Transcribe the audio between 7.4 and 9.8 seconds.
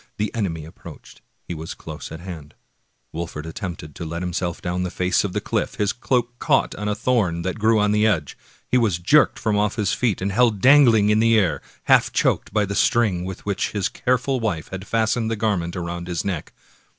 that grew on the edge. He was jerked from off